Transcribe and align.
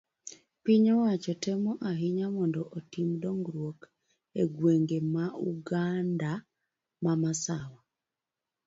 piny 0.63 0.87
owacho 0.97 1.33
temo 1.43 1.71
ahinya 1.89 2.27
mondo 2.35 2.61
otim 2.77 3.09
dongruok 3.23 3.79
e 4.41 4.43
gwenge 4.55 4.97
ma 5.13 5.25
Uganda 5.51 6.31
ma 7.03 7.13
Masawa 7.21 7.79